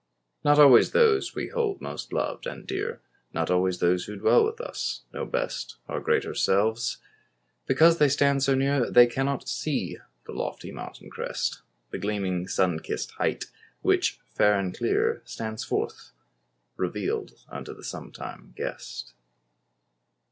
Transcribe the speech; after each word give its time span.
Not 0.43 0.57
always 0.57 0.93
those 0.93 1.35
we 1.35 1.49
hold 1.49 1.79
most 1.79 2.11
loved 2.11 2.47
and 2.47 2.65
dear, 2.65 3.01
Not 3.35 3.51
always 3.51 3.77
those 3.77 4.05
who 4.05 4.15
dwell 4.15 4.43
with 4.43 4.59
us, 4.59 5.01
know 5.13 5.27
best 5.27 5.75
Our 5.87 5.99
greater 5.99 6.33
selves. 6.33 6.97
Because 7.67 7.99
they 7.99 8.09
stand 8.09 8.41
so 8.41 8.55
near 8.55 8.89
They 8.89 9.05
cannot 9.05 9.47
see 9.47 9.99
the 10.25 10.31
lofty 10.31 10.71
mountain 10.71 11.11
crest, 11.11 11.61
The 11.91 11.99
gleaming 11.99 12.47
sun 12.47 12.79
kissed 12.79 13.11
height, 13.19 13.45
which 13.83 14.19
fair 14.33 14.57
and 14.57 14.75
clear 14.75 15.21
Stands 15.23 15.63
forth—revealed 15.63 17.33
unto 17.47 17.71
the 17.71 17.83
some 17.83 18.11
time 18.11 18.55
guest. 18.57 19.13